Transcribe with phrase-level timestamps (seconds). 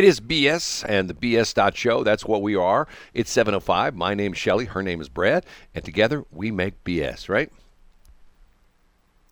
[0.00, 2.02] It is BS and the BS dot show.
[2.02, 2.88] That's what we are.
[3.12, 3.94] It's 7:05.
[3.94, 4.64] My name's Shelly.
[4.64, 7.28] Her name is Brad, and together we make BS.
[7.28, 7.52] Right?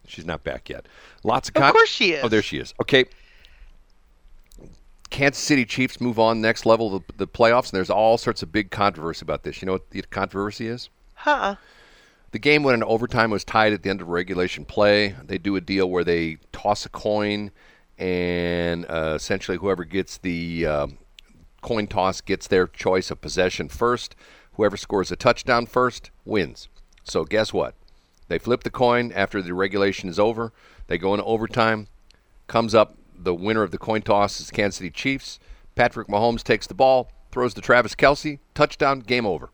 [0.07, 0.85] She's not back yet.
[1.25, 1.57] Lots of.
[1.57, 2.23] Of course she is.
[2.23, 2.75] Oh, there she is.
[2.83, 3.07] Okay.
[5.09, 8.53] Kansas City Chiefs move on next level of the playoffs, and there's all sorts of
[8.53, 9.63] big controversy about this.
[9.63, 10.91] You know what the controversy is?
[11.15, 11.57] Huh.
[12.33, 13.31] The game went into overtime.
[13.31, 15.15] It was tied at the end of regulation play.
[15.25, 17.53] They do a deal where they toss a coin,
[17.99, 20.87] and uh, essentially whoever gets the uh,
[21.61, 24.15] coin toss gets their choice of possession first.
[24.53, 26.69] Whoever scores a touchdown first wins.
[27.05, 27.75] So guess what?
[28.29, 30.53] They flip the coin after the regulation is over.
[30.87, 31.89] They go into overtime.
[32.47, 35.39] Comes up the winner of the coin toss is Kansas City Chiefs.
[35.75, 39.51] Patrick Mahomes takes the ball, throws to Travis Kelce, touchdown, game over.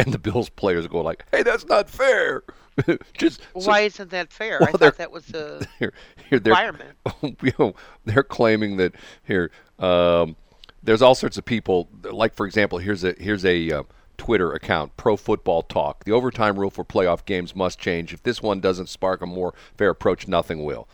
[0.06, 2.42] And the Bills players go like, "Hey, that's not fair."
[3.12, 4.58] Just so- Why isn't that fair?
[4.60, 5.92] Well, I thought that was the here,
[6.28, 6.96] here they're, requirement.
[7.42, 10.36] you know, they're claiming that here um,
[10.82, 13.82] there's all sorts of people like for example here's a here's a uh,
[14.16, 18.42] Twitter account Pro Football Talk the overtime rule for playoff games must change if this
[18.42, 20.88] one doesn't spark a more fair approach nothing will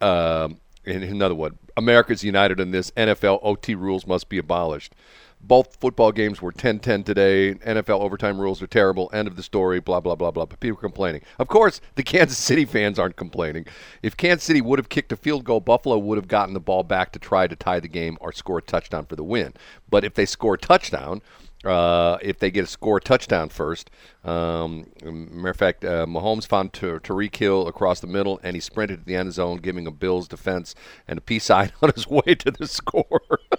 [0.00, 4.94] um, and another one America's united in this NFL OT rules must be abolished
[5.40, 7.54] both football games were 10-10 today.
[7.54, 9.08] NFL overtime rules are terrible.
[9.12, 9.80] End of the story.
[9.80, 10.46] Blah blah blah blah.
[10.46, 11.22] But people are complaining.
[11.38, 13.66] Of course, the Kansas City fans aren't complaining.
[14.02, 16.82] If Kansas City would have kicked a field goal, Buffalo would have gotten the ball
[16.82, 19.54] back to try to tie the game or score a touchdown for the win.
[19.88, 21.22] But if they score a touchdown,
[21.64, 23.90] uh, if they get a score touchdown first,
[24.24, 28.60] um, matter of fact, uh, Mahomes found Tar- Tyreek Hill across the middle, and he
[28.60, 30.74] sprinted to the end zone, giving a Bills defense
[31.06, 33.22] and a peace sign on his way to the score.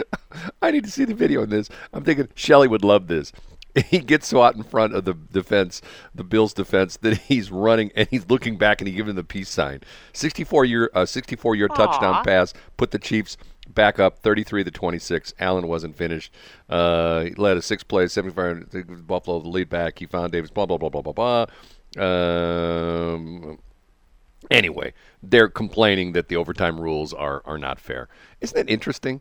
[0.62, 1.68] I need to see the video on this.
[1.92, 3.32] I'm thinking Shelly would love this.
[3.86, 5.80] He gets so out in front of the defense,
[6.14, 9.24] the Bills' defense, that he's running and he's looking back and he gives them the
[9.24, 9.80] peace sign.
[10.12, 15.32] 64 year, uh, 64 year touchdown pass put the Chiefs back up 33 to 26.
[15.38, 16.32] Allen wasn't finished.
[16.68, 19.98] Uh, he led a six play, 75 Buffalo the lead back.
[19.98, 20.50] He found Davis.
[20.50, 21.46] Blah blah blah blah blah blah.
[21.98, 23.58] Um,
[24.50, 24.92] anyway,
[25.22, 28.08] they're complaining that the overtime rules are are not fair.
[28.40, 29.20] Isn't that interesting?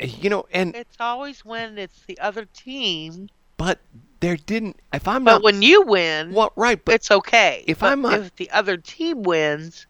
[0.00, 3.28] You know, and It's always when it's the other team.
[3.56, 3.78] but
[4.20, 4.76] there didn't.
[4.92, 7.64] If I'm But not, when you win, well, right, but it's okay.
[7.66, 9.86] if But I'm not- if the other team wins,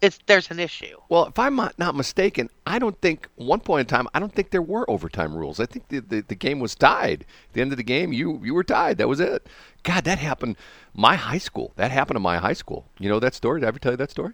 [0.00, 0.96] it's there's an issue.
[1.08, 4.50] well, if I'm not, mistaken, I don't think one point in time, I don't think
[4.50, 5.60] there were overtime rules.
[5.60, 7.22] I think the, the, the game was tied.
[7.48, 8.98] At the end of the game, you you were tied.
[8.98, 9.46] That was it.
[9.84, 10.56] God, that happened.
[10.94, 11.72] My high school.
[11.76, 12.86] That happened to my high school.
[12.98, 13.60] You know that story?
[13.60, 14.32] Did I ever tell you that story?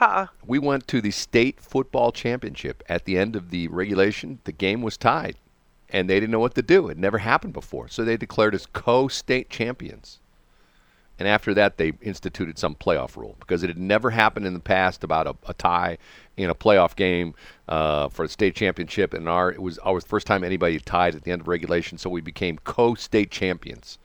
[0.00, 0.28] Huh.
[0.46, 2.82] We went to the state football championship.
[2.88, 5.36] At the end of the regulation, the game was tied,
[5.90, 6.88] and they didn't know what to do.
[6.88, 10.18] It never happened before, so they declared us co-state champions.
[11.18, 14.58] And after that, they instituted some playoff rule because it had never happened in the
[14.58, 15.98] past about a, a tie
[16.38, 17.34] in a playoff game
[17.68, 19.12] uh, for a state championship.
[19.12, 22.08] And our it was our first time anybody tied at the end of regulation, so
[22.08, 23.98] we became co-state champions.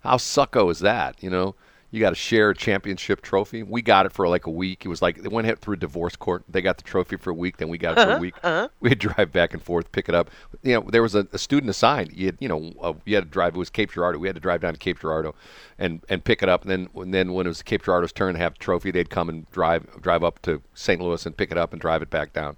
[0.00, 1.22] How sucko is that?
[1.22, 1.54] You know,
[1.90, 3.62] you got to share a championship trophy.
[3.62, 4.84] We got it for like a week.
[4.84, 6.44] It was like it went through divorce court.
[6.48, 8.34] They got the trophy for a week, then we got it for a week.
[8.80, 10.30] We had to drive back and forth, pick it up.
[10.62, 12.12] You know, there was a, a student assigned.
[12.12, 13.54] You had, you know, uh, you had to drive.
[13.54, 14.18] It was Cape Girardeau.
[14.18, 15.34] We had to drive down to Cape Girardeau,
[15.78, 16.62] and and pick it up.
[16.62, 19.10] And then and then when it was Cape Girardeau's turn to have the trophy, they'd
[19.10, 21.00] come and drive drive up to St.
[21.00, 22.56] Louis and pick it up and drive it back down.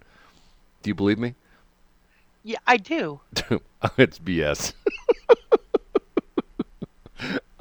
[0.82, 1.34] Do you believe me?
[2.44, 3.20] Yeah, I do.
[3.96, 4.72] it's BS.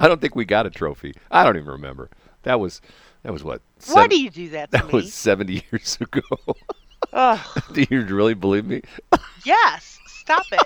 [0.02, 1.14] I don't think we got a trophy.
[1.30, 2.10] I don't even remember.
[2.42, 2.82] That was
[3.22, 3.62] that was what.
[3.86, 4.92] Why seven- do you do that to That me?
[4.94, 6.20] was 70 years ago.
[7.12, 7.40] Ugh,
[7.72, 8.82] do you really believe me?
[9.46, 9.98] yes.
[10.06, 10.60] Stop it.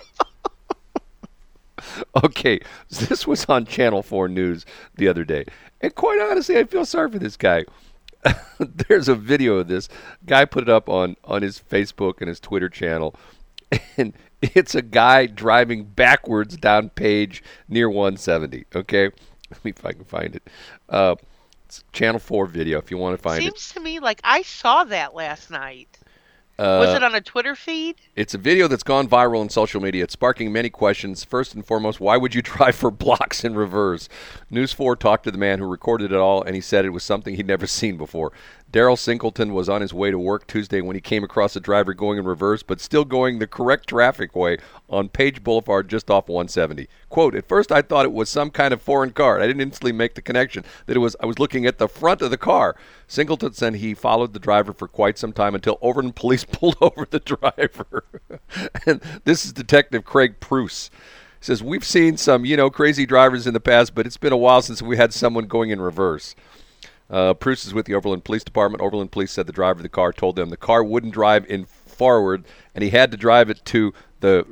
[2.24, 2.58] Okay,
[2.88, 4.64] so this was on Channel 4 News
[4.96, 5.44] the other day.
[5.80, 7.64] And quite honestly, I feel sorry for this guy.
[8.58, 9.88] There's a video of this.
[10.24, 13.14] Guy put it up on, on his Facebook and his Twitter channel.
[13.98, 18.66] And it's a guy driving backwards down page near 170.
[18.74, 19.10] Okay?
[19.50, 20.48] Let me if I can find it.
[20.88, 21.16] Uh,
[21.64, 23.42] it's Channel 4 video if you want to find it.
[23.42, 25.98] Seems to me like I saw that last night.
[26.58, 27.96] Uh, Was it on a Twitter feed?
[28.14, 30.04] It's a video that's gone viral on social media.
[30.04, 31.22] It's sparking many questions.
[31.22, 34.08] First and foremost, why would you drive for blocks in reverse?
[34.50, 37.04] News 4 talked to the man who recorded it all, and he said it was
[37.04, 38.32] something he'd never seen before.
[38.72, 41.94] Daryl Singleton was on his way to work Tuesday when he came across a driver
[41.94, 44.58] going in reverse, but still going the correct traffic way
[44.90, 46.88] on Page Boulevard just off 170.
[47.08, 49.40] Quote, at first I thought it was some kind of foreign car.
[49.40, 52.22] I didn't instantly make the connection that it was I was looking at the front
[52.22, 52.76] of the car.
[53.06, 57.06] Singleton said he followed the driver for quite some time until Overland police pulled over
[57.08, 58.04] the driver.
[58.86, 60.90] and this is Detective Craig Pruce.
[61.40, 64.36] Says, We've seen some, you know, crazy drivers in the past, but it's been a
[64.36, 66.34] while since we had someone going in reverse.
[67.08, 68.82] Uh, Pruce is with the Overland Police Department.
[68.82, 71.64] Overland Police said the driver of the car told them the car wouldn't drive in
[71.64, 72.44] forward,
[72.74, 74.44] and he had to drive it to the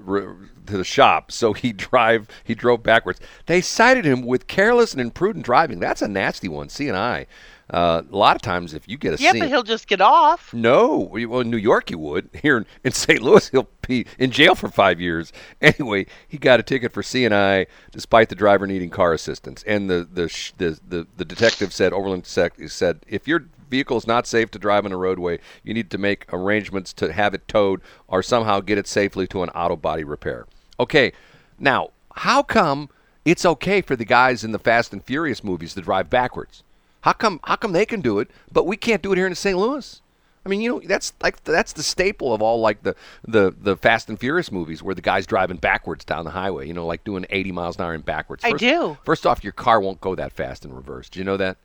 [0.66, 1.30] to the shop.
[1.32, 3.20] So he drive he drove backwards.
[3.46, 5.80] They cited him with careless and imprudent driving.
[5.80, 6.68] That's a nasty one.
[6.68, 7.26] C and I.
[7.70, 10.52] Uh, a lot of times, if you get a Yeah, but he'll just get off.
[10.52, 12.28] no, well, in New York you would.
[12.42, 13.22] Here in, in St.
[13.22, 15.32] Louis, he'll be in jail for five years.
[15.62, 19.64] Anyway, he got a ticket for CNI despite the driver needing car assistance.
[19.66, 24.06] And the the the, the, the detective said, Overland sec- said, if your vehicle is
[24.06, 27.48] not safe to drive on a roadway, you need to make arrangements to have it
[27.48, 30.46] towed or somehow get it safely to an auto body repair.
[30.78, 31.12] Okay,
[31.58, 32.88] now how come
[33.24, 36.62] it's okay for the guys in the Fast and Furious movies to drive backwards?
[37.02, 39.34] How come how come they can do it, but we can't do it here in
[39.34, 39.56] St.
[39.58, 40.00] Louis?
[40.46, 42.94] I mean, you know, that's like that's the staple of all like the
[43.26, 46.74] the the Fast and Furious movies where the guy's driving backwards down the highway, you
[46.74, 48.44] know, like doing 80 miles an hour in backwards.
[48.44, 48.98] I First- do.
[49.04, 51.08] First off, your car won't go that fast in reverse.
[51.08, 51.56] Do you know that?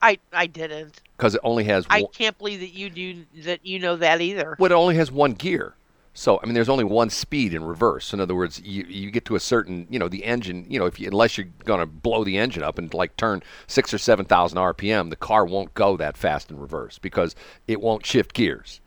[0.00, 1.00] I I didn't.
[1.16, 3.64] Because it only has I one, can't believe that you do that.
[3.64, 4.56] You know that either.
[4.58, 5.74] well, it only has one gear.
[6.16, 8.14] So I mean, there's only one speed in reverse.
[8.14, 10.86] In other words, you, you get to a certain, you know, the engine, you know,
[10.86, 13.98] if you, unless you're going to blow the engine up and like turn six or
[13.98, 17.36] seven thousand RPM, the car won't go that fast in reverse because
[17.68, 18.80] it won't shift gears.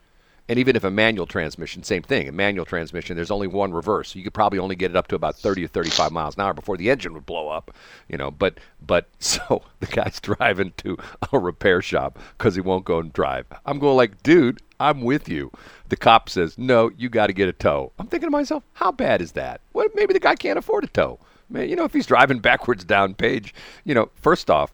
[0.49, 2.27] And even if a manual transmission, same thing.
[2.27, 4.15] A manual transmission, there's only one reverse.
[4.15, 6.55] You could probably only get it up to about 30 or 35 miles an hour
[6.55, 7.71] before the engine would blow up,
[8.07, 8.31] you know.
[8.31, 10.97] But but so the guy's driving to
[11.31, 13.45] a repair shop because he won't go and drive.
[13.63, 15.51] I'm going like, dude, I'm with you.
[15.89, 17.91] The cop says, no, you got to get a tow.
[17.99, 19.61] I'm thinking to myself, how bad is that?
[19.73, 19.93] What?
[19.93, 21.19] Maybe the guy can't afford a tow.
[21.51, 23.53] Man, you know, if he's driving backwards down page,
[23.83, 24.73] you know, first off,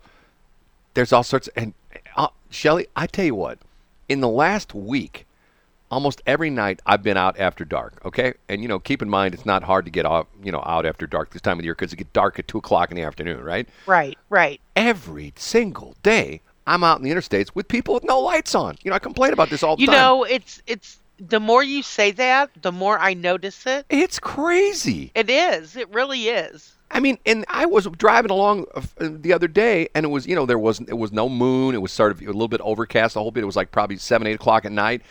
[0.94, 1.50] there's all sorts.
[1.57, 1.74] and
[2.16, 3.60] uh, Shelly, I tell you what,
[4.07, 5.25] in the last week,
[5.92, 8.02] almost every night I've been out after dark.
[8.06, 10.64] Okay, and you know, keep in mind it's not hard to get off, you know,
[10.66, 12.92] out after dark this time of the year because it gets dark at two o'clock
[12.92, 13.68] in the afternoon, right?
[13.86, 14.18] Right.
[14.30, 14.60] Right.
[14.76, 18.78] Every single day, I'm out in the interstates with people with no lights on.
[18.84, 19.96] You know, I complain about this all the You time.
[19.96, 23.86] You know, it's it's the more you say that, the more I notice it.
[23.90, 25.12] it's crazy.
[25.16, 25.76] It is.
[25.76, 26.74] It really is.
[26.92, 30.36] I mean, and I was driving along uh, the other day, and it was, you
[30.36, 31.74] know, there wasn't, it was no moon.
[31.74, 33.16] It was sort of a little bit overcast.
[33.16, 33.44] The whole bit.
[33.44, 35.02] It was like probably seven, eight o'clock at night,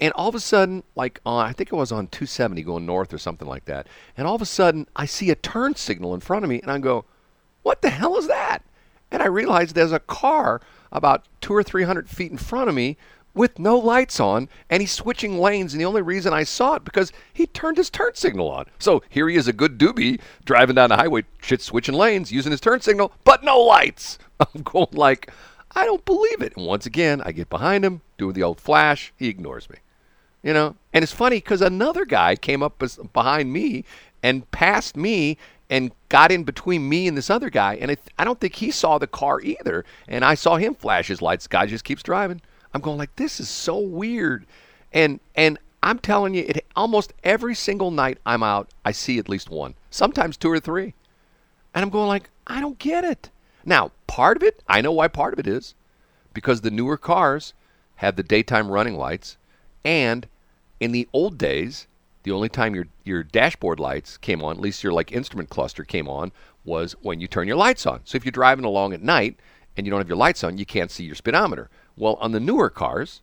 [0.00, 3.18] and all of a sudden, like I think it was on 270 going north or
[3.18, 3.86] something like that,
[4.16, 6.70] and all of a sudden, I see a turn signal in front of me, and
[6.70, 7.04] I go,
[7.62, 8.64] "What the hell is that?"
[9.12, 10.60] And I realize there's a car
[10.90, 12.96] about two or three hundred feet in front of me
[13.34, 15.72] with no lights on, and he's switching lanes.
[15.72, 18.66] And the only reason I saw it because he turned his turn signal on.
[18.78, 22.50] So here he is, a good doobie, driving down the highway, shit, switching lanes, using
[22.50, 24.18] his turn signal, but no lights.
[24.40, 25.30] I'm going like,
[25.72, 26.56] I don't believe it.
[26.56, 29.12] And once again, I get behind him, doing the old flash.
[29.16, 29.76] He ignores me.
[30.42, 32.82] You know, and it's funny because another guy came up
[33.12, 33.84] behind me
[34.22, 35.36] and passed me
[35.68, 38.70] and got in between me and this other guy, and I, I don't think he
[38.70, 39.84] saw the car either.
[40.08, 41.46] And I saw him flash his lights.
[41.46, 42.40] Guy just keeps driving.
[42.74, 44.46] I'm going like, this is so weird,
[44.92, 49.28] and and I'm telling you, it almost every single night I'm out, I see at
[49.28, 50.94] least one, sometimes two or three,
[51.74, 53.30] and I'm going like, I don't get it.
[53.64, 55.74] Now, part of it, I know why part of it is,
[56.32, 57.54] because the newer cars
[57.96, 59.36] have the daytime running lights,
[59.84, 60.26] and
[60.80, 61.86] in the old days,
[62.22, 65.84] the only time your your dashboard lights came on, at least your like instrument cluster
[65.84, 66.32] came on,
[66.64, 68.00] was when you turn your lights on.
[68.04, 69.36] So if you're driving along at night
[69.76, 71.70] and you don't have your lights on, you can't see your speedometer.
[71.96, 73.20] Well, on the newer cars,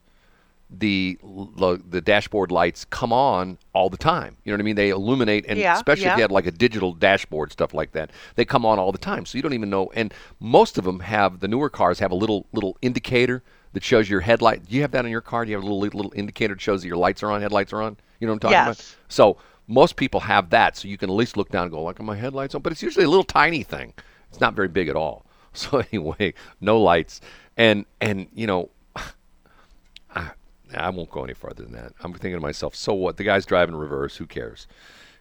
[0.69, 4.37] the the, the dashboard lights come on all the time.
[4.43, 4.75] You know what I mean?
[4.75, 8.11] They illuminate, and Yeah, especially if you had like a digital dashboard stuff like that,
[8.35, 9.25] they come on all the time.
[9.25, 9.91] So you don't even know.
[9.93, 13.43] And most of them have the newer cars have a little little indicator
[13.73, 14.65] that shows your headlight.
[14.67, 15.45] Do you have that on your car?
[15.45, 17.73] Do you have a little little indicator that shows that your lights are on, headlights
[17.73, 17.97] are on?
[18.19, 18.95] You know what I'm talking about?
[19.07, 21.99] So most people have that, so you can at least look down and go, like,
[21.99, 22.61] are my headlights on?
[22.61, 23.93] But it's usually a little tiny thing.
[24.29, 25.25] It's not very big at all.
[25.53, 27.19] So anyway, no lights,
[27.55, 28.69] and and you know,
[30.15, 30.29] I,
[30.71, 31.93] I won't go any further than that.
[32.01, 33.17] I'm thinking to myself, so what?
[33.17, 34.17] The guy's driving reverse.
[34.17, 34.67] Who cares?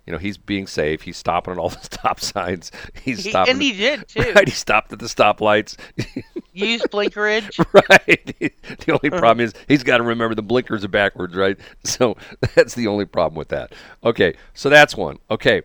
[0.06, 1.02] You know, he's being safe.
[1.02, 2.70] He's stopping at all the stop signs.
[3.02, 3.52] He's He, stopping.
[3.52, 4.32] and he did too.
[4.34, 5.76] Right, he stopped at the stoplights.
[6.52, 7.58] Use blinkerage.
[7.74, 8.24] right.
[8.38, 9.18] The only uh-huh.
[9.18, 11.58] problem is he's got to remember the blinkers are backwards, right?
[11.84, 12.16] So
[12.54, 13.72] that's the only problem with that.
[14.04, 15.18] Okay, so that's one.
[15.30, 15.62] Okay.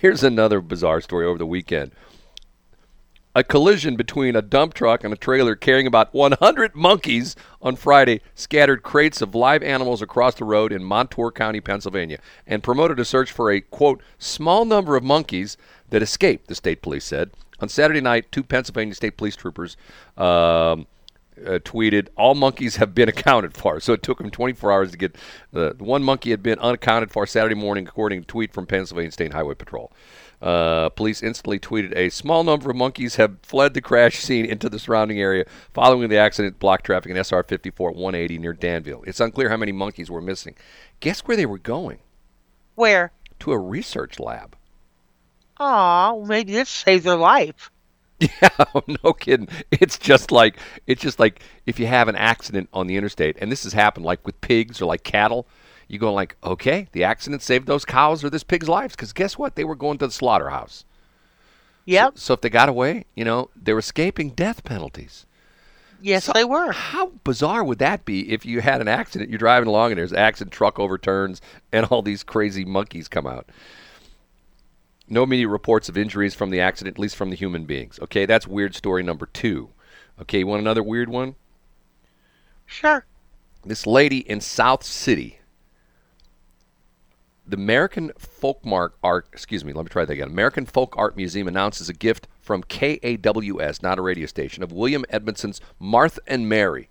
[0.00, 1.92] Here's another bizarre story over the weekend.
[3.34, 8.20] A collision between a dump truck and a trailer carrying about 100 monkeys on Friday
[8.34, 13.06] scattered crates of live animals across the road in Montour County, Pennsylvania, and promoted a
[13.06, 15.56] search for a, quote, small number of monkeys
[15.88, 17.30] that escaped, the state police said.
[17.60, 19.78] On Saturday night, two Pennsylvania state police troopers
[20.18, 20.86] um,
[21.46, 24.98] uh, tweeted, "All monkeys have been accounted for." So it took them 24 hours to
[24.98, 25.16] get
[25.52, 29.10] the one monkey had been unaccounted for Saturday morning, according to a tweet from Pennsylvania
[29.10, 29.90] State Highway Patrol.
[30.42, 34.68] Uh, police instantly tweeted a small number of monkeys have fled the crash scene into
[34.68, 39.04] the surrounding area following the accident blocked traffic in SR 54 at 180 near Danville.
[39.06, 40.56] It's unclear how many monkeys were missing.
[40.98, 42.00] Guess where they were going?
[42.74, 43.12] Where?
[43.40, 44.56] To a research lab.
[45.58, 47.70] Aw, maybe this saved their life.
[48.40, 48.64] Yeah,
[49.02, 49.48] no kidding.
[49.72, 50.56] It's just like
[50.86, 54.06] it's just like if you have an accident on the interstate, and this has happened
[54.06, 55.48] like with pigs or like cattle.
[55.92, 59.36] You go like, okay, the accident saved those cows or this pig's lives because guess
[59.36, 59.56] what?
[59.56, 60.86] They were going to the slaughterhouse.
[61.84, 62.14] Yep.
[62.16, 65.26] So, so if they got away, you know, they're escaping death penalties.
[66.00, 66.72] yes, so- they were.
[66.72, 70.12] How bizarre would that be if you had an accident, you're driving along and there's
[70.12, 73.50] an accident, truck overturns, and all these crazy monkeys come out?
[75.08, 77.98] No immediate reports of injuries from the accident, at least from the human beings.
[78.00, 79.68] Okay, that's weird story number two.
[80.22, 81.34] Okay, you want another weird one?
[82.64, 83.04] Sure.
[83.62, 85.38] This lady in South City,
[87.52, 88.62] the American Folk
[89.02, 90.28] Art, excuse me, let me try that again.
[90.28, 95.04] American Folk Art Museum announces a gift from KAWS, not a radio station, of William
[95.10, 96.88] Edmondson's Martha and Mary.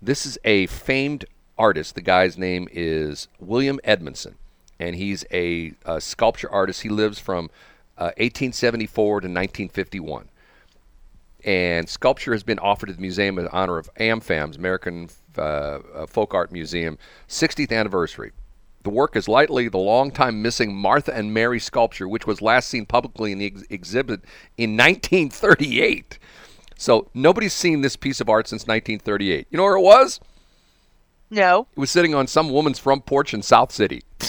[0.00, 1.24] This is a famed
[1.58, 1.96] artist.
[1.96, 4.36] The guy's name is William Edmondson,
[4.78, 6.82] and he's a, a sculpture artist.
[6.82, 7.46] He lives from
[7.98, 10.28] uh, 1874 to 1951
[11.44, 16.06] and sculpture has been offered to the museum in honor of AmFam's American uh, uh,
[16.06, 18.32] Folk Art Museum 60th anniversary.
[18.88, 22.86] The work is likely the long-time missing Martha and Mary sculpture, which was last seen
[22.86, 24.22] publicly in the ex- exhibit
[24.56, 26.18] in 1938.
[26.78, 29.46] So nobody's seen this piece of art since 1938.
[29.50, 30.20] You know where it was?
[31.28, 31.66] No.
[31.76, 34.04] It was sitting on some woman's front porch in South City.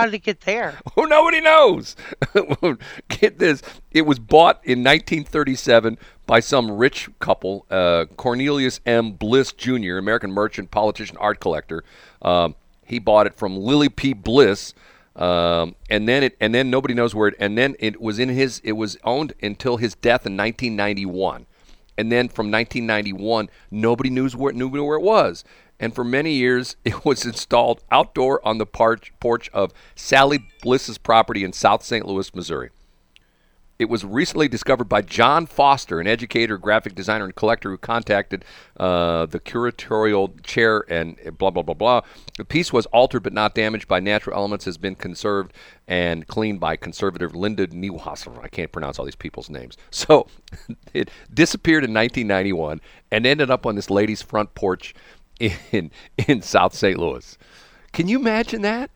[0.00, 0.78] How did it get there?
[0.94, 1.94] Who nobody knows.
[3.08, 3.60] Get this.
[3.90, 9.12] It was bought in 1937 by some rich couple, uh, Cornelius M.
[9.12, 11.84] Bliss Jr., American merchant, politician, art collector.
[12.22, 14.14] Um, he bought it from Lillie P.
[14.14, 14.72] Bliss.
[15.16, 18.30] Um, and then it, and then nobody knows where it, and then it was in
[18.30, 21.44] his, it was owned until his death in 1991.
[21.98, 25.44] And then from 1991, nobody knew where, knew where it was.
[25.80, 29.10] And for many years, it was installed outdoor on the porch,
[29.52, 32.06] of Sally Bliss's property in South St.
[32.06, 32.70] Louis, Missouri.
[33.80, 38.44] It was recently discovered by John Foster, an educator, graphic designer, and collector who contacted
[38.76, 42.02] uh, the curatorial chair and blah, blah, blah, blah.
[42.36, 45.54] The piece was altered but not damaged by natural elements, has been conserved
[45.88, 48.38] and cleaned by conservative Linda Neuhauser.
[48.44, 49.78] I can't pronounce all these people's names.
[49.90, 50.26] So
[50.92, 54.94] it disappeared in 1991 and ended up on this lady's front porch
[55.72, 55.90] in,
[56.28, 56.98] in South St.
[56.98, 57.38] Louis.
[57.92, 58.90] Can you imagine that?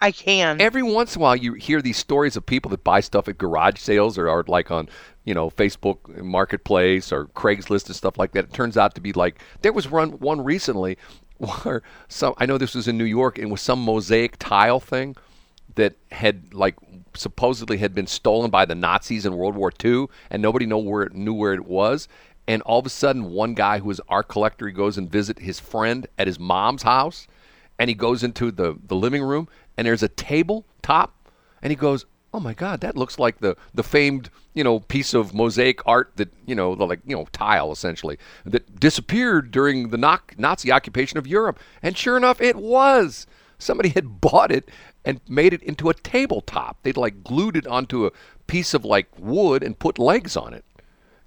[0.00, 0.60] I can.
[0.60, 3.38] every once in a while you hear these stories of people that buy stuff at
[3.38, 4.88] garage sales or are like on
[5.24, 9.14] you know facebook marketplace or craigslist and stuff like that it turns out to be
[9.14, 10.98] like there was one one recently
[11.38, 15.16] where some i know this was in new york and was some mosaic tile thing
[15.76, 16.74] that had like
[17.14, 21.08] supposedly had been stolen by the nazis in world war ii and nobody know where
[21.12, 22.08] knew where it was
[22.46, 25.38] and all of a sudden one guy who is art collector he goes and visit
[25.38, 27.26] his friend at his mom's house
[27.78, 31.28] and he goes into the, the living room and there's a table top
[31.62, 35.14] and he goes oh my god that looks like the the famed you know piece
[35.14, 39.90] of mosaic art that you know the like you know tile essentially that disappeared during
[39.90, 41.58] the nazi occupation of europe.
[41.82, 43.26] And sure enough it was.
[43.58, 44.68] Somebody had bought it
[45.04, 46.78] and made it into a tabletop.
[46.82, 48.12] They'd like glued it onto a
[48.46, 50.64] piece of like wood and put legs on it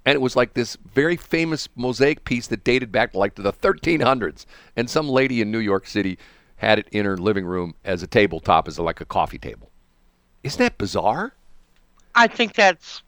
[0.08, 3.42] and it was like this very famous mosaic piece that dated back to like to
[3.42, 6.18] the 1300s and some lady in new york city
[6.56, 9.70] had it in her living room as a tabletop as a, like a coffee table
[10.42, 11.34] isn't that bizarre
[12.14, 13.02] I think that's.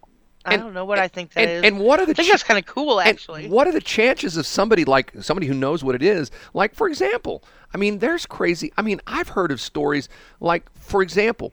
[0.44, 1.62] I And- don't know what I think that and, is.
[1.64, 3.48] and what are the I think ch- that's kind of cool, and actually.
[3.48, 6.30] what are the chances of somebody like somebody who knows what it is?
[6.54, 7.42] Like, for example,
[7.74, 8.72] I mean, there's crazy.
[8.76, 11.52] I mean, I've heard of stories like, for example,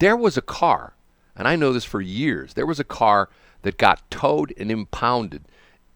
[0.00, 0.94] there was a car,
[1.36, 2.54] and I know this for years.
[2.54, 3.28] There was a car
[3.66, 5.42] that got towed and impounded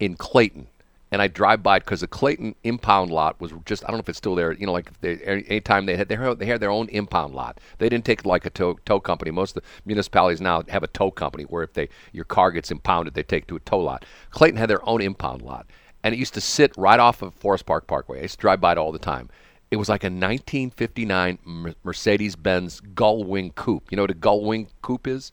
[0.00, 0.66] in Clayton.
[1.12, 4.00] And I drive by it because the Clayton impound lot was just, I don't know
[4.00, 4.50] if it's still there.
[4.50, 7.60] You know, like they, anytime they had, they had, they had their own impound lot.
[7.78, 9.30] They didn't take like a tow, tow company.
[9.30, 12.72] Most of the municipalities now have a tow company where if they your car gets
[12.72, 14.04] impounded, they take it to a tow lot.
[14.30, 15.66] Clayton had their own impound lot.
[16.02, 18.18] And it used to sit right off of Forest Park Parkway.
[18.18, 19.30] I used to drive by it all the time.
[19.70, 23.92] It was like a 1959 Mercedes-Benz Gullwing Coupe.
[23.92, 25.30] You know what a Gullwing Coupe is?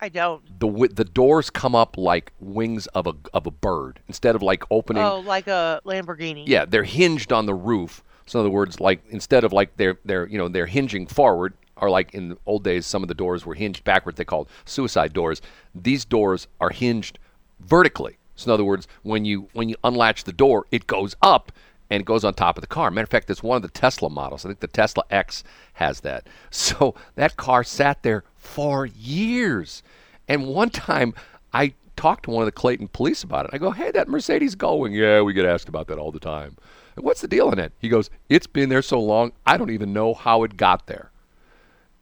[0.00, 0.42] I don't.
[0.60, 4.64] The the doors come up like wings of a of a bird instead of like
[4.70, 5.02] opening.
[5.02, 6.44] Oh, like a Lamborghini.
[6.46, 8.02] Yeah, they're hinged on the roof.
[8.26, 11.54] So in other words, like instead of like they're they're you know they're hinging forward,
[11.76, 14.18] or like in the old days, some of the doors were hinged backwards.
[14.18, 15.40] They called suicide doors.
[15.74, 17.18] These doors are hinged
[17.60, 18.18] vertically.
[18.34, 21.52] So in other words, when you when you unlatch the door, it goes up,
[21.88, 22.90] and it goes on top of the car.
[22.90, 24.44] Matter of fact, it's one of the Tesla models.
[24.44, 25.42] I think the Tesla X
[25.74, 26.26] has that.
[26.50, 29.82] So that car sat there for years.
[30.28, 31.14] And one time
[31.52, 33.50] I talked to one of the Clayton police about it.
[33.52, 34.92] I go, hey, that Mercedes going.
[34.92, 36.56] Yeah, we get asked about that all the time.
[36.96, 37.72] What's the deal in it?
[37.78, 41.10] He goes, it's been there so long, I don't even know how it got there.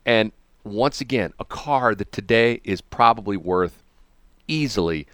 [0.07, 0.31] And
[0.63, 3.83] once again, a car that today is probably worth
[4.47, 5.07] easily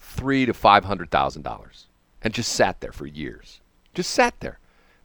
[0.00, 1.86] three to five hundred thousand dollars,
[2.22, 3.60] and just sat there for years.
[3.94, 4.58] Just sat there.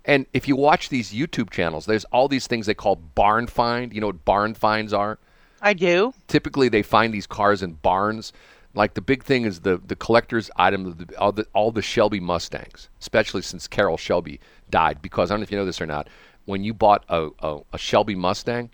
[0.06, 3.94] And if you watch these YouTube channels, there's all these things they call barn find.
[3.94, 5.18] You know what barn finds are?
[5.62, 6.14] I do.
[6.28, 8.32] Typically, they find these cars in barns.
[8.76, 12.20] Like the big thing is the the collector's item, the, all the all the Shelby
[12.20, 15.02] Mustangs, especially since Carroll Shelby died.
[15.02, 16.08] Because I don't know if you know this or not,
[16.46, 18.70] when you bought a, a, a Shelby Mustang,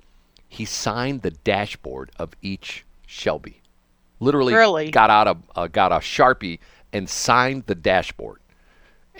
[0.49, 3.61] he signed the dashboard of each Shelby.
[4.19, 4.91] Literally, Really?
[4.91, 6.59] got out a uh, got a sharpie
[6.91, 8.40] and signed the dashboard.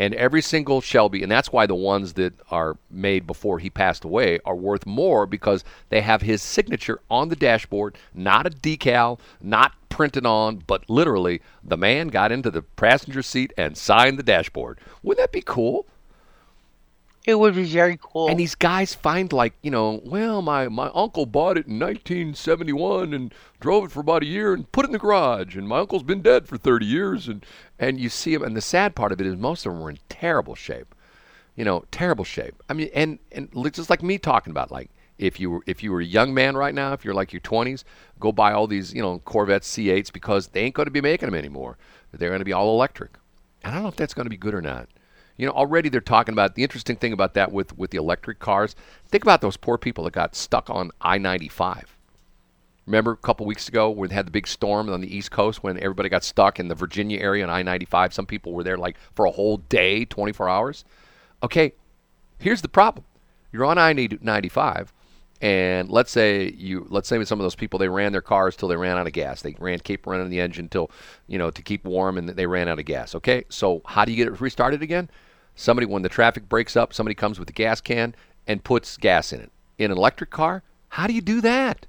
[0.02, 4.04] And every single Shelby, and that's why the ones that are made before he passed
[4.04, 9.20] away are worth more because they have his signature on the dashboard, not a decal,
[9.40, 14.24] not printed on, but literally the man got into the passenger seat and signed the
[14.24, 14.80] dashboard.
[15.04, 15.86] Wouldn't that be cool?
[17.26, 18.30] It would be very cool.
[18.30, 23.14] And these guys find like, you know, well, my, my uncle bought it in 1971
[23.14, 25.56] and drove it for about a year and put it in the garage.
[25.56, 27.28] And my uncle's been dead for 30 years.
[27.28, 27.46] And,
[27.78, 28.44] and you see them.
[28.44, 30.96] And the sad part of it is most of them were in terrible shape.
[31.56, 32.56] You know, terrible shape.
[32.70, 34.90] I mean, and, and just like me talking about, like,
[35.22, 37.42] if you were if you were a young man right now, if you're like your
[37.42, 37.84] 20s,
[38.20, 41.28] go buy all these, you know, Corvette C8s because they ain't going to be making
[41.28, 41.78] them anymore.
[42.12, 43.12] They're going to be all electric.
[43.64, 44.90] And I don't know if that's going to be good or not.
[45.42, 48.38] You know, already they're talking about the interesting thing about that with, with the electric
[48.38, 48.76] cars.
[49.08, 51.98] Think about those poor people that got stuck on I 95.
[52.86, 55.64] Remember a couple weeks ago when they had the big storm on the East Coast
[55.64, 58.14] when everybody got stuck in the Virginia area on I 95?
[58.14, 60.86] Some people were there like for a whole day, 24 hours.
[61.42, 61.74] Okay,
[62.38, 63.04] here's the problem
[63.52, 64.94] you're on I 95
[65.42, 68.70] and let's say you let's say some of those people they ran their cars till
[68.70, 70.92] they ran out of gas they ran keep running the engine till
[71.28, 74.12] you know to keep warm and they ran out of gas okay so how do
[74.12, 75.10] you get it restarted again
[75.56, 78.16] somebody when the traffic breaks up somebody comes with a gas can
[78.48, 81.86] and puts gas in it in an electric car how do you do that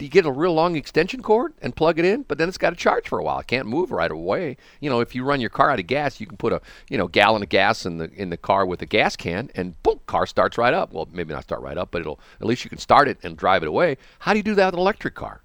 [0.00, 2.22] do you get a real long extension cord and plug it in?
[2.22, 3.40] But then it's got to charge for a while.
[3.40, 4.56] It can't move right away.
[4.80, 6.96] You know, if you run your car out of gas, you can put a you
[6.96, 10.00] know gallon of gas in the in the car with a gas can, and boom,
[10.06, 10.90] car starts right up.
[10.90, 13.36] Well, maybe not start right up, but it'll at least you can start it and
[13.36, 13.98] drive it away.
[14.20, 15.42] How do you do that with an electric car?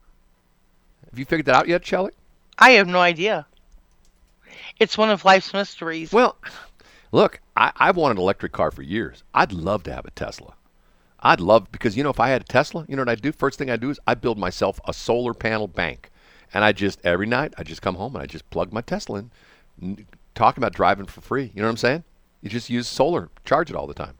[1.09, 2.13] Have you figured that out yet, Shelley?
[2.57, 3.45] I have no idea.
[4.79, 6.13] It's one of life's mysteries.
[6.13, 6.37] Well,
[7.11, 9.23] look, I, I've wanted an electric car for years.
[9.33, 10.53] I'd love to have a Tesla.
[11.19, 13.31] I'd love because you know if I had a Tesla, you know what I do?
[13.31, 16.11] First thing I do is I build myself a solar panel bank,
[16.53, 19.19] and I just every night I just come home and I just plug my Tesla
[19.19, 19.31] in.
[19.81, 22.03] N- Talking about driving for free, you know what I'm saying?
[22.41, 24.15] You just use solar, charge it all the time.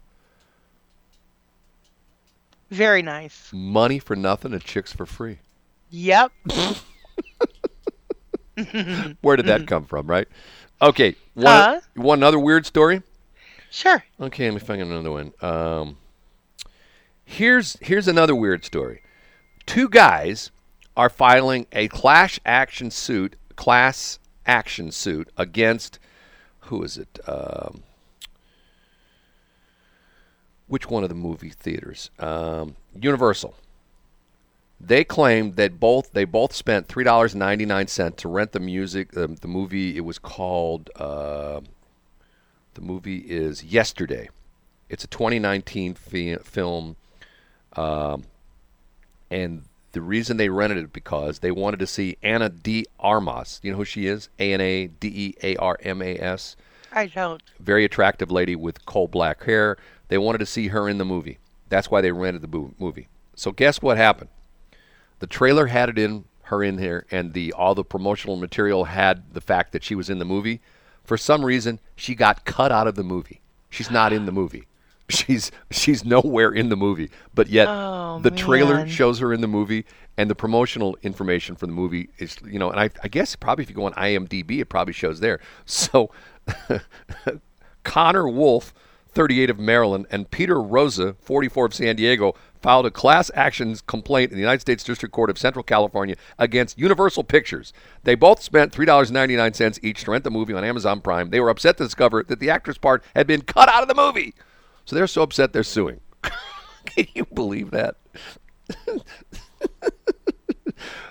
[2.71, 3.49] Very nice.
[3.53, 5.39] Money for nothing and chicks for free.
[5.91, 6.31] Yep.
[9.21, 10.27] Where did that come from, right?
[10.81, 11.79] Okay, one, Huh?
[11.95, 13.01] one other weird story.
[13.69, 14.03] Sure.
[14.19, 15.33] Okay, let me find another one.
[15.41, 15.97] Um,
[17.25, 19.01] here's here's another weird story.
[19.65, 20.51] Two guys
[20.95, 25.99] are filing a clash action suit, class action suit against
[26.61, 27.19] who is it?
[27.27, 27.83] Um,
[30.67, 32.09] which one of the movie theaters?
[32.19, 33.55] Um, Universal.
[34.79, 38.51] They claimed that both they both spent three dollars and ninety nine cents to rent
[38.51, 39.15] the music.
[39.17, 40.89] Um, the movie it was called.
[40.95, 41.61] Uh,
[42.73, 44.29] the movie is Yesterday.
[44.89, 46.97] It's a 2019 fi- film,
[47.75, 48.25] um,
[49.31, 53.59] and the reason they rented it because they wanted to see Ana de Armas.
[53.63, 54.29] You know who she is?
[54.39, 56.55] A N A D E A R M A S.
[56.91, 57.41] I don't.
[57.59, 59.77] Very attractive lady with coal black hair.
[60.09, 61.39] They wanted to see her in the movie.
[61.69, 63.07] That's why they rented the movie.
[63.35, 64.29] So guess what happened?
[65.25, 69.33] The trailer had it in her in here, and the all the promotional material had
[69.33, 70.61] the fact that she was in the movie.
[71.03, 73.41] For some reason, she got cut out of the movie.
[73.71, 74.67] She's not in the movie.
[75.09, 78.87] She's she's nowhere in the movie, but yet Oh, the trailer man.
[78.87, 82.69] shows her in the movie, and the promotional information for the movie is you know,
[82.69, 85.39] and I, I guess probably if you go on IMDb, it probably shows there.
[85.65, 86.11] So
[87.83, 88.73] Conor Woulfe,
[89.09, 94.31] 38 of Maryland, and Peter Rosza, 44 of San Diego, filed a class actions complaint
[94.31, 97.71] in the United States District Court of Central California against Universal Pictures.
[98.03, 101.29] They both spent $3.99 each to rent the movie on Amazon Prime.
[101.29, 103.93] They were upset to discover that the actress part had been cut out of the
[103.93, 104.33] movie.
[104.83, 105.99] So they're so upset they're suing.
[106.85, 107.97] Can you believe that?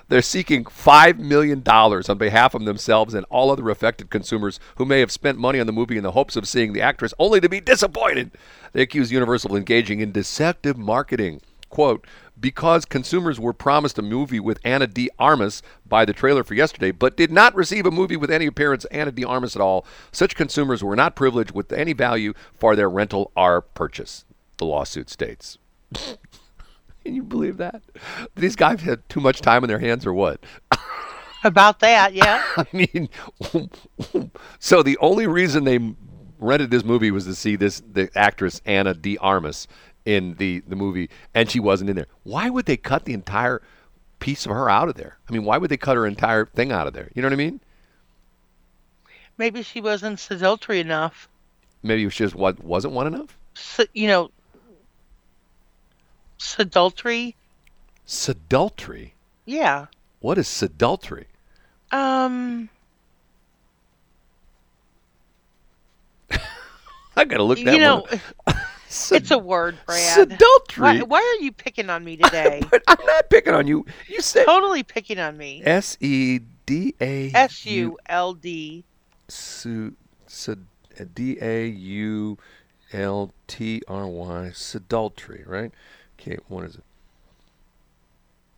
[0.08, 5.00] They're seeking $5 million on behalf of themselves and all other affected consumers who may
[5.00, 7.48] have spent money on the movie in the hopes of seeing the actress only to
[7.48, 8.32] be disappointed.
[8.72, 11.40] They accuse Universal of engaging in deceptive marketing.
[11.70, 12.06] Quote,
[12.38, 16.90] because consumers were promised a movie with Ana de Armas by the trailer for yesterday,
[16.90, 20.36] but did not receive a movie with any appearance Ana de Armas at all, such
[20.36, 24.24] consumers were not privileged with any value for their rental or purchase,
[24.58, 25.58] the lawsuit states.
[27.04, 27.82] Can you believe that?
[28.34, 30.40] These guys had too much time on their hands, or what?
[31.44, 32.42] About that, yeah.
[32.56, 33.08] I mean,
[34.58, 35.78] so the only reason they
[36.38, 39.68] rented this movie was to see this the actress Ana de Armas
[40.06, 42.06] in the the movie, and she wasn't in there.
[42.22, 43.60] Why would they cut the entire
[44.20, 45.18] piece of her out of there?
[45.28, 47.10] I mean, why would they cut her entire thing out of there?
[47.14, 47.60] You know what I mean?
[49.36, 51.28] Maybe she wasn't seductory enough.
[51.82, 53.36] Maybe she just wasn't one enough.
[53.54, 54.30] Se- you know,
[56.44, 57.36] seductory.
[58.06, 59.12] Sedultery.
[59.44, 59.86] Yeah.
[60.20, 61.26] What is sedultery?
[61.90, 62.68] Um.
[67.16, 68.20] I gotta look that you know, one.
[68.46, 68.56] up.
[68.88, 70.28] Sed- it's a word, Brad.
[70.28, 70.78] Sedultery.
[70.78, 72.62] Why, why are you picking on me today?
[72.70, 73.86] But I'm not picking on you.
[74.08, 75.62] You said totally picking on me.
[75.64, 78.84] S E D A S U L D.
[79.28, 80.66] Sed,
[81.14, 82.38] D A U
[82.92, 85.72] L T R Y, sedultery, right?
[86.18, 86.84] Okay, what is it?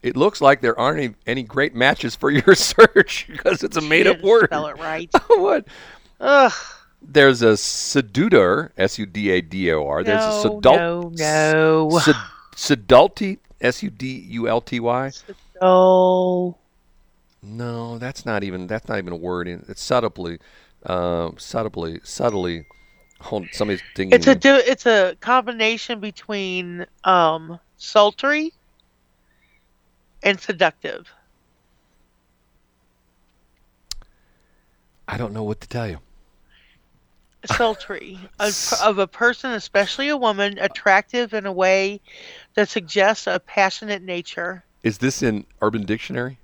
[0.03, 3.81] It looks like there aren't any, any great matches for your search because it's a
[3.81, 4.47] made up word.
[4.47, 5.11] Spell it right.
[5.29, 5.67] what?
[6.21, 6.53] Ugh.
[7.03, 10.03] There's a sedutor, S U D A D O R.
[10.03, 11.13] There's a sedult, no,
[11.91, 11.99] no.
[11.99, 12.15] sed,
[12.55, 15.13] sedulty, S U D U L T Y.
[15.61, 16.57] Oh.
[17.43, 19.47] No, that's not even that's not even a word.
[19.47, 20.39] In, it's subtly,
[20.85, 22.67] uh, subtly, subtly.
[23.21, 28.53] Hold, somebody's dinging It's a do, it's a combination between um sultry
[30.23, 31.09] and seductive.
[35.09, 35.99] I don't know what to tell you.
[37.45, 42.01] Sultry of, of a person, especially a woman, attractive in a way
[42.55, 44.65] that suggests a passionate nature.
[44.83, 46.39] Is this in Urban Dictionary?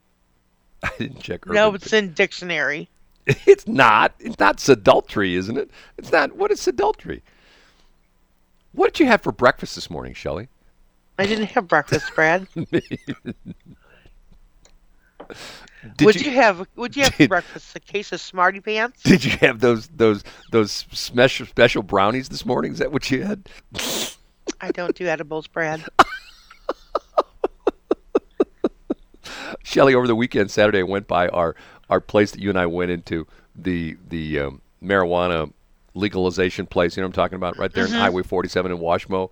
[0.82, 1.46] I didn't check.
[1.46, 2.88] Urban No, it's Dic- in dictionary.
[3.46, 4.14] it's not.
[4.18, 5.70] It's not sedultery, isn't it?
[5.98, 6.36] It's not.
[6.36, 7.22] What is sedultery?
[8.72, 10.48] What did you have for breakfast this morning, Shelley?
[11.18, 12.46] I didn't have breakfast, Brad.
[15.96, 19.02] Did would you, you, have would you have did- breakfast a case of Smarty Pants?
[19.02, 22.72] did you have those those those special special brownies this morning?
[22.72, 23.48] Is that what you had?
[24.60, 25.84] I don't do edibles, Brad.
[29.62, 31.54] Shelly, over the weekend, Saturday, I went by our,
[31.90, 35.52] our place that you and I went into, the the um, marijuana
[35.94, 36.96] legalization place.
[36.96, 37.58] You know what I'm talking about?
[37.58, 39.30] Right there in Highway 47 in Washmo.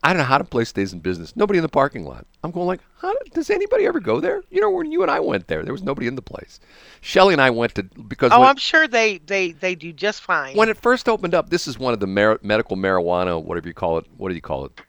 [0.00, 1.34] I don't know how the place stays in business.
[1.34, 2.24] Nobody in the parking lot.
[2.44, 4.42] I'm going like, how does anybody ever go there?
[4.48, 6.60] You know, when you and I went there, there was nobody in the place.
[7.00, 10.20] Shelly and I went to because Oh, when, I'm sure they, they, they do just
[10.22, 10.54] fine.
[10.56, 13.74] when it first opened up, this is one of the mar- medical marijuana, whatever you
[13.74, 14.06] call it.
[14.16, 14.80] What do you call it?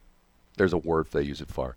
[0.57, 1.75] There's a word they use it for.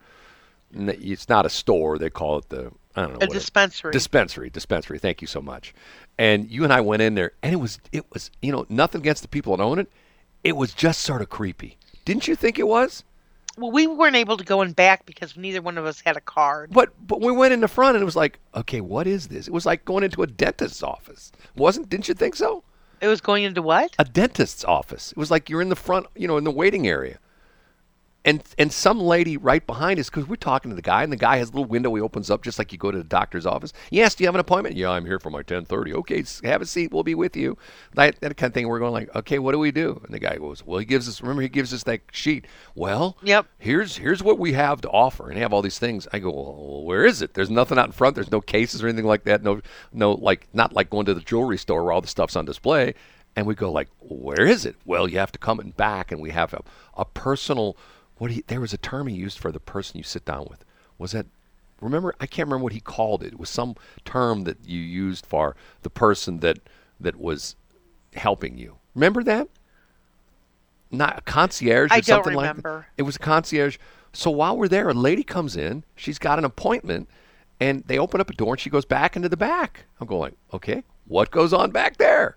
[0.74, 1.96] It's not a store.
[1.96, 3.16] They call it the I don't know.
[3.16, 3.92] a what it- dispensary.
[3.92, 4.98] Dispensary, dispensary.
[4.98, 5.74] Thank you so much.
[6.18, 9.00] And you and I went in there, and it was, it was, you know, nothing
[9.00, 9.90] against the people that own it.
[10.44, 11.78] It was just sort of creepy.
[12.04, 13.04] Didn't you think it was?
[13.58, 16.20] well, we weren't able to go in back because neither one of us had a
[16.20, 16.70] card.
[16.72, 19.46] But but we went in the front, and it was like, okay, what is this?
[19.46, 21.88] It was like going into a dentist's office, wasn't?
[21.88, 22.64] Didn't you think so?
[23.00, 23.94] It was going into what?
[23.98, 25.12] A dentist's office.
[25.12, 27.18] It was like you're in the front, you know, in the waiting area.
[28.24, 31.16] And and some lady right behind us, because we're talking to the guy, and the
[31.16, 33.46] guy has a little window he opens up just like you go to the doctor's
[33.46, 33.72] office.
[33.90, 34.76] Yes, do you have an appointment?
[34.76, 35.92] Yeah, I'm here for my 10:30.
[35.94, 36.92] Okay, have a seat.
[36.92, 37.58] We'll be with you.
[37.94, 38.68] That, that kind of thing.
[38.68, 40.00] We're going like, okay, what do we do?
[40.04, 41.20] And the guy goes, well, he gives us.
[41.20, 42.46] Remember, he gives us that sheet.
[42.76, 43.46] Well, Yep.
[43.58, 46.06] here's here's what we have to offer, and they have all these things.
[46.12, 47.34] I go, well, where is it?
[47.34, 48.14] There's nothing out in front.
[48.14, 49.42] There's no cases or anything like that.
[49.42, 49.60] No,
[49.92, 52.94] no, like not like going to the jewelry store where all the stuff's on display.
[53.34, 54.76] And we go like, where is it?
[54.84, 56.62] Well, you have to come in back, and we have a,
[56.96, 57.76] a personal.
[58.22, 60.64] What he, there was a term he used for the person you sit down with.
[60.96, 61.26] Was that?
[61.80, 63.32] Remember, I can't remember what he called it.
[63.32, 66.58] It was some term that you used for the person that
[67.00, 67.56] that was
[68.14, 68.76] helping you.
[68.94, 69.48] Remember that?
[70.92, 72.50] Not a concierge or I don't something like that.
[72.50, 72.86] remember.
[72.96, 73.76] It was a concierge.
[74.12, 75.82] So while we're there, a lady comes in.
[75.96, 77.08] She's got an appointment,
[77.58, 79.86] and they open up a door, and she goes back into the back.
[80.00, 82.36] I'm going, okay, what goes on back there?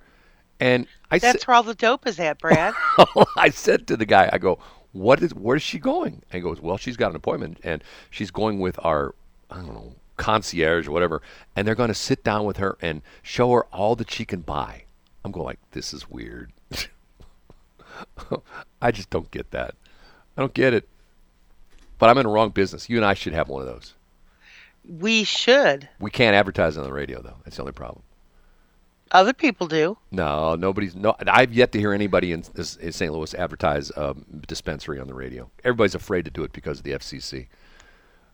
[0.60, 2.74] And I said, That's where all the dope is at, Brad.
[3.38, 4.60] I said to the guy, I go,
[4.96, 6.14] what is, where's she going?
[6.14, 9.14] And he goes, well, she's got an appointment, and she's going with our,
[9.52, 11.22] I don't know, concierge or whatever,
[11.54, 14.40] and they're going to sit down with her and show her all that she can
[14.40, 14.84] buy.
[15.26, 16.54] I'm going like, this is weird.
[18.82, 19.76] I just don't get that.
[20.38, 20.88] I don't get it.
[22.00, 22.90] But I'm in the wrong business.
[22.90, 23.96] You and I should have one of those.
[24.88, 25.90] We should.
[26.00, 27.36] We can't advertise on the radio though.
[27.44, 28.04] That's the only problem.
[29.16, 29.98] Other people do.
[30.12, 30.94] No, nobody's.
[30.94, 32.44] No, I've yet to hear anybody in,
[32.82, 33.14] in St.
[33.14, 34.14] Louis advertise a
[34.46, 35.50] dispensary on the radio.
[35.64, 37.48] Everybody's afraid to do it because of the FCC.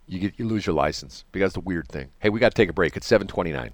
[0.07, 2.09] You get you lose your license because the weird thing.
[2.17, 2.97] Hey, we got to take a break.
[2.97, 3.73] It's 7:29.